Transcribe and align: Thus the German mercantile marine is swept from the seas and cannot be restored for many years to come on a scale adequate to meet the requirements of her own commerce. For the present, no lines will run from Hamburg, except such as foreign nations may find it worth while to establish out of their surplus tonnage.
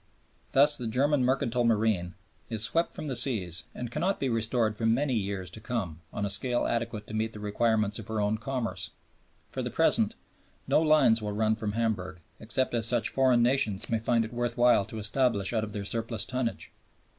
Thus 0.53 0.75
the 0.79 0.87
German 0.87 1.23
mercantile 1.23 1.63
marine 1.63 2.15
is 2.49 2.63
swept 2.63 2.91
from 2.95 3.05
the 3.05 3.15
seas 3.15 3.65
and 3.75 3.91
cannot 3.91 4.19
be 4.19 4.29
restored 4.29 4.75
for 4.75 4.87
many 4.87 5.13
years 5.13 5.51
to 5.51 5.59
come 5.61 6.01
on 6.11 6.25
a 6.25 6.29
scale 6.31 6.65
adequate 6.65 7.05
to 7.05 7.13
meet 7.13 7.33
the 7.33 7.39
requirements 7.39 7.99
of 7.99 8.07
her 8.07 8.19
own 8.19 8.39
commerce. 8.39 8.89
For 9.51 9.61
the 9.61 9.69
present, 9.69 10.15
no 10.67 10.81
lines 10.81 11.21
will 11.21 11.33
run 11.33 11.55
from 11.55 11.73
Hamburg, 11.73 12.19
except 12.39 12.73
such 12.83 13.09
as 13.09 13.13
foreign 13.13 13.43
nations 13.43 13.91
may 13.91 13.99
find 13.99 14.25
it 14.25 14.33
worth 14.33 14.57
while 14.57 14.85
to 14.85 14.97
establish 14.97 15.53
out 15.53 15.63
of 15.63 15.71
their 15.71 15.85
surplus 15.85 16.25
tonnage. 16.25 16.71